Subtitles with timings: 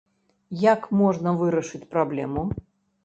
[0.61, 2.49] Як можна вырашыць праблему?